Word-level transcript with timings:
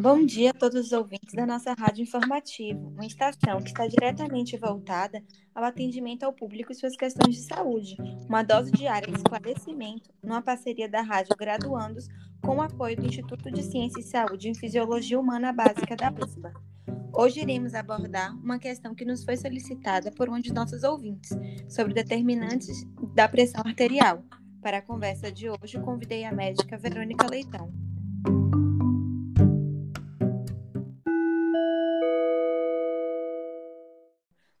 Bom 0.00 0.24
dia 0.24 0.50
a 0.50 0.54
todos 0.54 0.86
os 0.86 0.92
ouvintes 0.92 1.34
da 1.34 1.44
nossa 1.44 1.72
Rádio 1.72 2.02
Informativo, 2.02 2.88
uma 2.90 3.04
estação 3.04 3.60
que 3.60 3.70
está 3.70 3.86
diretamente 3.86 4.56
voltada 4.56 5.20
ao 5.52 5.64
atendimento 5.64 6.22
ao 6.22 6.32
público 6.32 6.70
e 6.70 6.74
suas 6.74 6.96
questões 6.96 7.34
de 7.34 7.42
saúde, 7.42 7.96
uma 8.28 8.44
dose 8.44 8.70
diária 8.70 9.08
de 9.08 9.16
esclarecimento, 9.16 10.10
numa 10.22 10.40
parceria 10.40 10.88
da 10.88 11.02
Rádio 11.02 11.36
Graduandos 11.36 12.06
com 12.40 12.56
o 12.56 12.62
apoio 12.62 12.96
do 12.96 13.06
Instituto 13.06 13.50
de 13.50 13.62
Ciência 13.62 14.00
e 14.00 14.04
Saúde 14.04 14.48
em 14.48 14.54
Fisiologia 14.54 15.18
Humana 15.18 15.52
Básica 15.52 15.96
da 15.96 16.12
USBA. 16.12 16.52
Hoje 17.12 17.40
iremos 17.40 17.74
abordar 17.74 18.32
uma 18.36 18.60
questão 18.60 18.94
que 18.94 19.04
nos 19.04 19.24
foi 19.24 19.36
solicitada 19.36 20.12
por 20.12 20.28
um 20.28 20.38
de 20.38 20.52
nossos 20.52 20.84
ouvintes, 20.84 21.36
sobre 21.68 21.92
determinantes 21.92 22.86
da 23.14 23.28
pressão 23.28 23.62
arterial. 23.66 24.22
Para 24.62 24.78
a 24.78 24.82
conversa 24.82 25.32
de 25.32 25.50
hoje, 25.50 25.80
convidei 25.80 26.24
a 26.24 26.32
médica 26.32 26.78
Verônica 26.78 27.26
Leitão. 27.28 27.72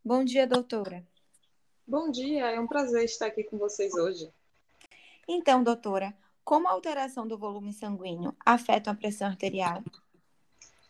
Bom 0.08 0.24
dia, 0.24 0.46
doutora. 0.46 1.06
Bom 1.86 2.10
dia, 2.10 2.46
é 2.46 2.58
um 2.58 2.66
prazer 2.66 3.04
estar 3.04 3.26
aqui 3.26 3.44
com 3.44 3.58
vocês 3.58 3.92
hoje. 3.92 4.32
Então, 5.28 5.62
doutora, 5.62 6.14
como 6.42 6.66
a 6.66 6.70
alteração 6.70 7.28
do 7.28 7.36
volume 7.36 7.74
sanguíneo 7.74 8.34
afeta 8.40 8.90
a 8.90 8.94
pressão 8.94 9.28
arterial? 9.28 9.82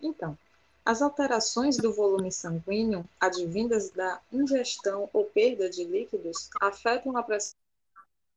Então, 0.01 0.39
as 0.85 1.03
alterações 1.03 1.77
do 1.77 1.93
volume 1.93 2.31
sanguíneo 2.31 3.05
advindas 3.19 3.91
da 3.91 4.21
ingestão 4.33 5.11
ou 5.13 5.25
perda 5.25 5.69
de 5.69 5.83
líquidos 5.83 6.49
afetam 6.61 7.17
a 7.17 7.23
pressão 7.25 7.57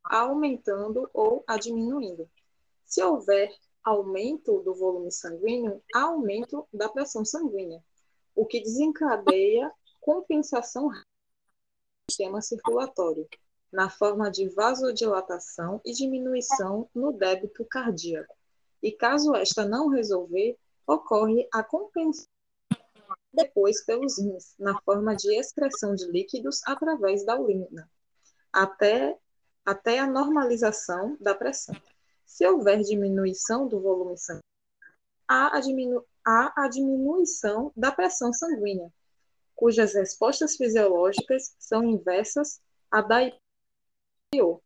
aumentando 0.04 1.08
ou 1.14 1.44
a 1.46 1.60
diminuindo. 1.60 2.28
Se 2.88 3.04
houver 3.04 3.54
aumento 3.84 4.64
do 4.64 4.74
volume 4.74 5.12
sanguíneo, 5.12 5.80
há 5.94 6.06
aumento 6.06 6.68
da 6.74 6.90
pressão 6.90 7.24
sanguínea, 7.24 7.84
o 8.36 8.48
que 8.48 8.60
desencadeia 8.60 9.72
compensação 10.02 10.90
do 10.90 10.96
sistema 12.10 12.42
circulatório, 12.42 13.28
na 13.72 13.90
forma 13.90 14.30
de 14.30 14.50
vasodilatação 14.50 15.80
e 15.86 15.94
diminuição 15.94 16.90
no 16.94 17.14
débito 17.14 17.64
cardíaco. 17.64 18.36
E 18.84 18.92
caso 18.92 19.34
esta 19.36 19.64
não 19.64 19.88
resolver, 19.88 20.58
ocorre 20.86 21.48
a 21.54 21.64
compensação 21.64 22.28
depois 23.34 23.82
pelos 23.86 24.18
rins, 24.18 24.56
na 24.60 24.78
forma 24.82 25.16
de 25.16 25.34
excreção 25.40 25.96
de 25.96 26.06
líquidos 26.12 26.60
através 26.66 27.24
da 27.24 27.40
urina, 27.40 27.90
até, 28.52 29.18
até 29.66 30.00
a 30.00 30.08
normalização 30.08 31.16
da 31.20 31.34
pressão. 31.34 31.76
Se 32.26 32.46
houver 32.46 32.82
diminuição 32.82 33.68
do 33.68 33.80
volume 33.80 34.18
sanguíneo, 34.18 34.44
há 35.28 35.56
a, 35.56 35.60
diminu 35.62 36.06
há 36.26 36.64
a 36.64 36.68
diminuição 36.68 37.72
da 37.76 37.92
pressão 37.92 38.34
sanguínea, 38.34 38.92
cujas 39.62 39.94
respostas 39.94 40.56
fisiológicas 40.56 41.56
são 41.60 41.84
inversas 41.84 42.60
à 42.90 43.00
da 43.00 43.32
anterior. 44.34 44.60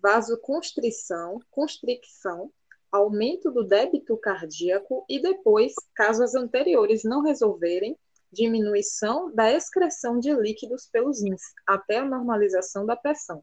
Vasoconstrição, 0.00 1.40
constricção, 1.50 2.52
aumento 2.92 3.50
do 3.50 3.64
débito 3.64 4.16
cardíaco 4.16 5.04
e 5.08 5.20
depois, 5.20 5.74
caso 5.96 6.22
as 6.22 6.36
anteriores 6.36 7.02
não 7.02 7.24
resolverem, 7.24 7.98
diminuição 8.32 9.34
da 9.34 9.50
excreção 9.50 10.20
de 10.20 10.32
líquidos 10.32 10.86
pelos 10.86 11.24
rins, 11.24 11.42
até 11.66 11.98
a 11.98 12.04
normalização 12.04 12.86
da 12.86 12.94
pressão. 12.94 13.42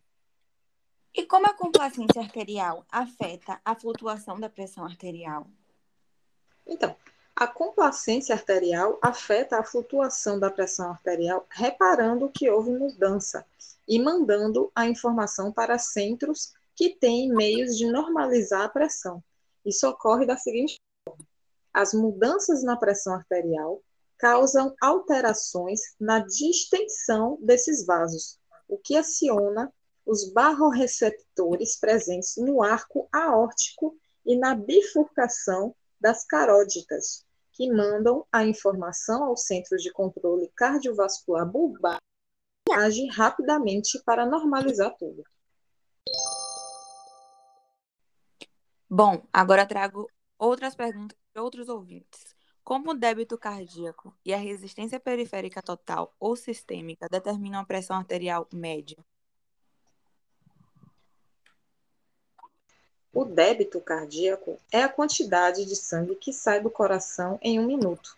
E 1.14 1.26
como 1.26 1.48
a 1.48 1.54
complacência 1.54 2.22
arterial 2.22 2.86
afeta 2.90 3.60
a 3.66 3.76
flutuação 3.76 4.40
da 4.40 4.50
pressão 4.50 4.86
arterial? 4.86 5.48
Então, 6.66 6.96
a 7.40 7.46
complacência 7.46 8.34
arterial 8.34 8.98
afeta 9.00 9.60
a 9.60 9.64
flutuação 9.64 10.39
da 10.39 10.50
pressão 10.50 10.89
arterial, 10.89 11.45
reparando 11.52 12.32
que 12.32 12.50
houve 12.50 12.72
mudança 12.72 13.45
e 13.88 14.00
mandando 14.00 14.72
a 14.73 14.88
informação 14.88 15.52
para 15.52 15.78
centros 15.78 16.56
que 16.76 16.95
têm 16.95 17.30
meios 17.30 17.78
de 17.78 17.86
normalizar 17.92 18.64
a 18.64 18.70
pressão. 18.70 19.23
Isso 19.64 19.88
ocorre 19.88 20.26
da 20.26 20.36
seguinte 20.36 20.78
forma: 21.08 21.23
as 21.72 21.94
mudanças 21.94 22.64
na 22.64 22.76
pressão 22.76 23.14
arterial 23.14 23.84
causam 24.17 24.73
alterações 24.82 25.80
na 26.00 26.17
distensão 26.17 27.38
desses 27.40 27.86
vasos, 27.86 28.40
o 28.67 28.80
que 28.80 28.98
aciona 28.98 29.72
os 30.04 30.28
barroreceptores 30.34 31.76
presentes 31.80 32.36
no 32.36 32.64
arco 32.64 33.08
aórtico 33.14 33.95
e 34.26 34.36
na 34.36 34.56
bifurcação 34.56 35.76
das 36.02 36.26
carótidas, 36.26 37.27
que 37.58 37.73
mandam 37.73 38.23
a 38.32 38.45
informação 38.45 39.23
ao 39.23 39.36
Centro 39.36 39.78
de 39.78 39.92
Controle 39.92 40.52
Cardiovascular 40.56 41.44
Bulbar 41.44 41.98
e 42.70 42.73
age 42.73 43.08
rapidamente 43.08 44.00
para 44.06 44.28
normalizar 44.28 44.95
tudo. 44.95 45.23
Bom, 48.88 49.23
agora 49.34 49.66
trago 49.66 50.08
outras 50.38 50.76
perguntas 50.76 51.17
de 51.34 51.42
outros 51.42 51.67
ouvintes. 51.67 52.36
Como 52.64 52.92
o 52.92 52.94
débito 52.94 53.38
cardíaco 53.40 54.16
e 54.23 54.34
a 54.34 54.38
resistência 54.38 55.00
periférica 55.00 55.62
total 55.62 56.16
ou 56.20 56.36
sistêmica 56.36 57.08
determinam 57.10 57.60
a 57.60 57.66
pressão 57.66 57.98
arterial 57.98 58.48
média? 58.54 59.04
O 63.17 63.26
débito 63.26 63.82
cardíaco 63.82 64.60
é 64.72 64.83
a 64.83 64.88
quantidade 64.88 65.66
de 65.66 65.76
sangue 65.76 66.14
que 66.14 66.32
sai 66.32 66.61
do 66.61 66.70
coração 66.70 67.39
em 67.42 67.60
um 67.60 67.66
minuto. 67.66 68.16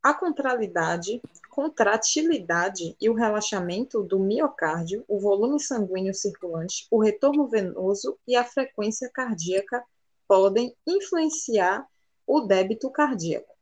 A 0.00 0.14
contralidade, 0.14 1.20
contratilidade 1.50 2.94
e 3.00 3.10
o 3.10 3.14
relaxamento 3.14 4.04
do 4.04 4.20
miocárdio, 4.20 5.04
o 5.08 5.18
volume 5.18 5.58
sanguíneo 5.58 6.14
circulante, 6.14 6.86
o 6.92 7.02
retorno 7.02 7.48
venoso 7.48 8.16
e 8.24 8.36
a 8.36 8.44
frequência 8.44 9.10
cardíaca 9.12 9.82
podem 10.28 10.72
influenciar 10.86 11.84
o 12.24 12.42
débito 12.42 12.88
cardíaco. 12.88 13.52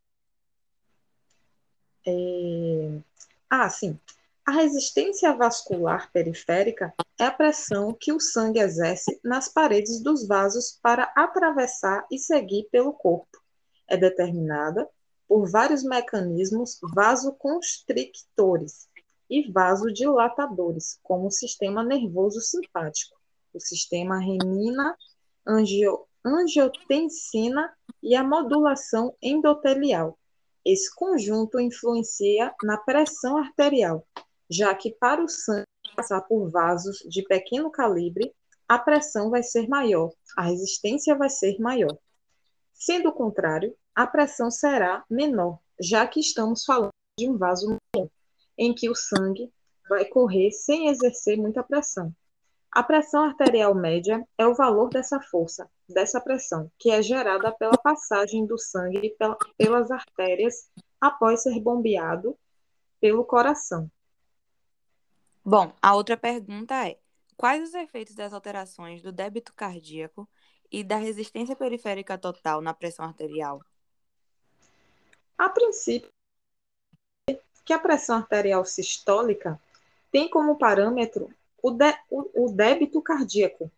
É... 2.07 2.99
Ah, 3.49 3.71
sim. 3.71 3.99
A 4.45 4.53
resistência 4.53 5.33
vascular 5.33 6.13
periférica 6.13 6.93
é 7.25 7.27
a 7.27 7.33
pressão 7.33 7.97
que 7.99 8.13
o 8.13 8.21
sangue 8.21 8.61
exerce 8.61 9.19
nas 9.25 9.49
paredes 9.49 10.03
dos 10.03 10.29
vasos 10.29 10.79
para 10.83 11.11
atravessar 11.17 12.07
e 12.11 12.19
seguir 12.19 12.69
pelo 12.71 12.93
corpo. 12.93 13.43
É 13.89 13.97
determinada 13.97 14.87
por 15.27 15.51
vários 15.51 15.83
mecanismos 15.83 16.79
vasoconstrictores 16.95 18.91
e 19.31 19.51
vasodilatadores, 19.51 20.99
como 21.03 21.29
o 21.29 21.31
sistema 21.31 21.83
nervoso 21.83 22.43
simpático, 22.43 23.19
o 23.55 23.61
sistema 23.61 24.19
renina, 24.19 24.95
angio, 25.47 26.07
angiotensina 26.23 27.75
e 28.03 28.15
a 28.15 28.23
modulação 28.23 29.17
endotelial. 29.23 30.19
Esse 30.63 30.95
conjunto 30.95 31.59
influencia 31.59 32.55
na 32.63 32.77
pressão 32.77 33.39
arterial, 33.39 34.07
já 34.51 34.75
que 34.75 34.91
para 34.93 35.25
o 35.25 35.29
sangue 35.29 35.65
passar 35.95 36.21
por 36.23 36.51
vasos 36.51 36.99
de 37.09 37.23
pequeno 37.23 37.71
calibre, 37.71 38.35
a 38.69 38.79
pressão 38.79 39.31
vai 39.31 39.43
ser 39.43 39.69
maior, 39.69 40.11
a 40.37 40.43
resistência 40.43 41.15
vai 41.15 41.31
ser 41.31 41.59
maior. 41.59 41.97
Sendo 42.73 43.11
o 43.11 43.13
contrário, 43.13 43.75
a 43.95 44.07
pressão 44.07 44.51
será 44.51 45.05
menor, 45.09 45.59
já 45.81 46.07
que 46.07 46.21
estamos 46.21 46.65
falando 46.65 46.91
de 47.19 47.29
um 47.29 47.37
vaso 47.37 47.69
maior, 47.69 48.09
em 48.59 48.75
que 48.75 48.91
o 48.91 48.95
sangue 48.95 49.53
vai 49.89 50.05
correr 50.05 50.51
sem 50.51 50.89
exercer 50.89 51.37
muita 51.37 51.63
pressão. 51.63 52.13
A 52.73 52.83
pressão 52.83 53.23
arterial 53.23 53.73
média 53.73 54.27
é 54.37 54.47
o 54.47 54.55
valor 54.55 54.89
dessa 54.89 55.21
força, 55.21 55.71
dessa 55.89 56.21
pressão, 56.21 56.69
que 56.77 56.91
é 56.91 57.01
gerada 57.01 57.53
pela 57.53 57.79
passagem 57.79 58.45
do 58.47 58.59
sangue 58.59 59.17
pelas 59.57 59.91
artérias 59.93 60.69
após 61.01 61.43
ser 61.43 61.61
bombeado 61.61 62.37
pelo 63.01 63.25
coração. 63.25 63.89
Bom, 65.47 65.75
a 65.83 65.95
outra 65.95 66.17
pergunta 66.17 66.89
é: 66.89 66.99
quais 67.37 67.63
os 67.63 67.75
efeitos 67.75 68.15
das 68.15 68.33
alterações 68.33 69.03
do 69.03 69.13
débito 69.13 69.53
cardíaco 69.53 70.27
e 70.73 70.83
da 70.83 70.97
resistência 70.97 71.55
periférica 71.55 72.17
total 72.17 72.63
na 72.63 72.73
pressão 72.73 73.05
arterial? 73.05 73.61
A 75.37 75.51
princípio, 75.51 76.09
que 77.63 77.75
a 77.75 77.79
pressão 77.79 78.17
arterial 78.17 78.65
sistólica 78.65 79.61
tem 80.11 80.31
como 80.31 80.57
parâmetro 80.57 81.31
o, 81.63 81.71
de, 81.71 81.93
o, 82.11 82.47
o 82.47 82.51
débito 82.51 83.03
cardíaco 83.03 83.71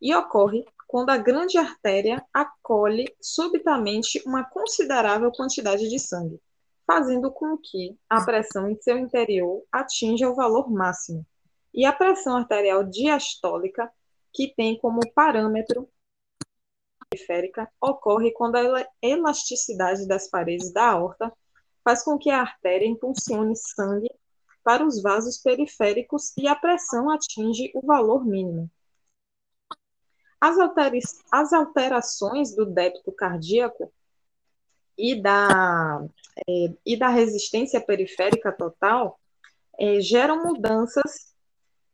e 0.00 0.12
ocorre 0.12 0.66
quando 0.88 1.10
a 1.10 1.16
grande 1.16 1.56
artéria 1.56 2.26
acolhe 2.34 3.14
subitamente 3.20 4.20
uma 4.26 4.42
considerável 4.42 5.30
quantidade 5.30 5.88
de 5.88 6.00
sangue 6.00 6.40
fazendo 6.92 7.32
com 7.32 7.56
que 7.56 7.98
a 8.06 8.22
pressão 8.22 8.68
em 8.68 8.76
seu 8.76 8.98
interior 8.98 9.64
atinja 9.72 10.28
o 10.28 10.34
valor 10.34 10.70
máximo. 10.70 11.26
E 11.72 11.86
a 11.86 11.92
pressão 11.92 12.36
arterial 12.36 12.84
diastólica, 12.84 13.90
que 14.30 14.54
tem 14.54 14.78
como 14.78 15.00
parâmetro 15.14 15.88
periférica 17.08 17.70
ocorre 17.80 18.30
quando 18.32 18.56
a 18.56 18.86
elasticidade 19.00 20.06
das 20.06 20.28
paredes 20.28 20.70
da 20.70 20.90
aorta 20.90 21.32
faz 21.82 22.04
com 22.04 22.18
que 22.18 22.28
a 22.28 22.40
artéria 22.40 22.86
impulsione 22.86 23.56
sangue 23.56 24.10
para 24.62 24.86
os 24.86 25.00
vasos 25.02 25.38
periféricos 25.38 26.34
e 26.36 26.46
a 26.46 26.54
pressão 26.54 27.10
atinge 27.10 27.70
o 27.74 27.86
valor 27.86 28.24
mínimo. 28.24 28.70
As, 30.38 31.52
alterações 31.52 32.54
do 32.54 32.66
débito 32.66 33.12
cardíaco 33.12 33.92
e 35.02 35.20
da, 35.20 36.00
é, 36.48 36.72
e 36.86 36.96
da 36.96 37.08
resistência 37.08 37.80
periférica 37.80 38.52
total 38.52 39.18
é, 39.76 40.00
geram 40.00 40.44
mudanças 40.44 41.34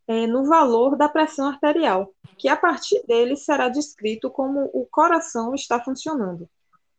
é, 0.07 0.27
no 0.27 0.45
valor 0.45 0.95
da 0.95 1.09
pressão 1.09 1.49
arterial, 1.49 2.13
que 2.37 2.51
a 2.51 2.57
partir 2.57 3.03
dele 3.07 3.35
será 3.35 3.71
descrito 3.71 4.31
como 4.31 4.69
o 4.75 4.87
coração 4.91 5.55
está 5.55 5.83
funcionando. 5.83 6.47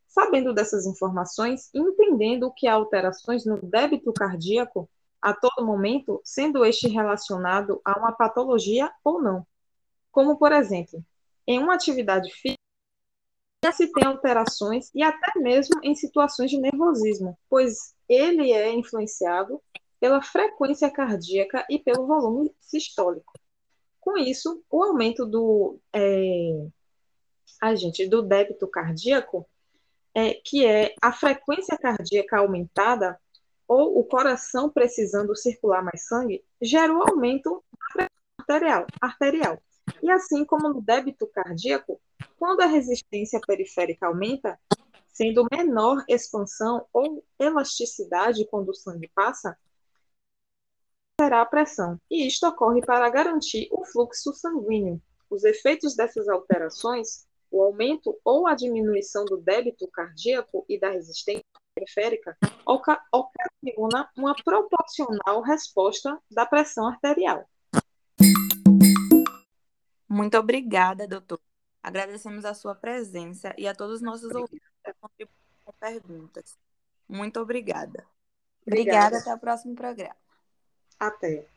Sabendo 0.07 0.51
dessas 0.51 0.88
informações, 0.88 1.69
entendendo 1.75 2.51
que 2.57 2.67
há 2.67 2.73
alterações 2.73 3.45
no 3.45 3.61
débito 3.61 4.11
cardíaco 4.11 4.89
a 5.21 5.31
todo 5.31 5.63
momento, 5.63 6.19
sendo 6.23 6.65
este 6.65 6.88
relacionado 6.88 7.79
a 7.85 8.00
uma 8.00 8.13
patologia 8.13 8.91
ou 9.03 9.21
não. 9.21 9.45
Como, 10.11 10.39
por 10.39 10.51
exemplo, 10.51 11.03
em 11.45 11.59
uma 11.59 11.75
atividade 11.75 12.31
física, 12.31 12.59
já 13.63 13.71
se 13.71 13.91
tem 13.91 14.06
alterações 14.06 14.89
e 14.94 15.03
até 15.03 15.39
mesmo 15.39 15.79
em 15.83 15.95
situações 15.95 16.50
de 16.50 16.57
nervosismo, 16.57 17.38
pois 17.50 17.94
ele 18.07 18.51
é 18.51 18.71
influenciado 18.71 19.61
pela 20.00 20.21
frequência 20.21 20.89
cardíaca 20.89 21.65
e 21.69 21.77
pelo 21.77 22.07
volume 22.07 22.51
sistólico. 22.59 23.33
Com 24.00 24.17
isso, 24.17 24.63
o 24.69 24.83
aumento 24.83 25.25
do, 25.25 25.77
é, 25.94 26.67
a 27.61 27.75
gente, 27.75 28.07
do 28.07 28.21
débito 28.21 28.67
cardíaco, 28.67 29.45
é, 30.15 30.33
que 30.33 30.65
é 30.65 30.95
a 31.01 31.11
frequência 31.11 31.77
cardíaca 31.77 32.39
aumentada, 32.39 33.19
ou 33.67 34.00
o 34.00 34.03
coração 34.03 34.69
precisando 34.69 35.35
circular 35.35 35.83
mais 35.83 36.07
sangue, 36.07 36.44
gera 36.59 36.91
o 36.91 37.03
aumento 37.03 37.63
da 37.71 37.94
pressão 37.94 38.09
arterial, 38.39 38.88
arterial. 39.00 39.61
E 40.01 40.09
assim 40.09 40.44
como 40.44 40.69
no 40.69 40.81
débito 40.81 41.27
cardíaco, 41.27 42.01
quando 42.39 42.62
a 42.62 42.65
resistência 42.65 43.39
periférica 43.45 44.07
aumenta, 44.07 44.57
sendo 45.09 45.45
menor 45.51 46.06
expansão 46.07 46.88
ou 46.94 47.24
elasticidade 47.38 48.47
quando 48.50 48.69
o 48.69 48.74
sangue 48.74 49.12
passa, 49.13 49.57
será 51.19 51.41
a 51.41 51.45
pressão, 51.45 52.00
e 52.09 52.25
isto 52.25 52.47
ocorre 52.47 52.80
para 52.80 53.09
garantir 53.09 53.68
o 53.71 53.83
fluxo 53.83 54.33
sanguíneo. 54.33 55.01
Os 55.30 55.44
efeitos 55.44 55.97
dessas 55.97 56.30
alterações, 56.30 57.27
o 57.51 57.62
aumento 57.62 58.18
ou 58.24 58.47
a 58.47 58.56
diminuição 58.56 59.25
do 59.25 59.35
débito 59.35 59.85
cardíaco 59.89 60.65
e 60.69 60.80
da 60.80 60.89
resistência 60.89 61.44
periférica, 61.75 62.38
ocasiona 62.65 64.09
uma 64.15 64.33
proporcional 64.33 65.42
resposta 65.42 66.18
da 66.31 66.45
pressão 66.45 66.88
arterial. 66.88 67.45
Muito 70.07 70.38
obrigada, 70.38 71.06
doutor. 71.06 71.49
Agradecemos 71.81 72.46
a 72.46 72.54
sua 72.54 72.76
presença 72.76 73.54
e 73.58 73.68
a 73.68 73.74
todos 73.74 73.96
os 73.96 74.02
nossos 74.02 74.34
ouvintes 74.34 74.68
com 75.64 75.74
perguntas. 75.74 76.58
Muito 77.08 77.40
obrigada. 77.40 78.06
Obrigada, 78.66 79.08
obrigada 79.08 79.18
até 79.20 79.34
o 79.34 79.40
próximo 79.40 79.76
programa. 79.76 80.16
Até. 81.00 81.48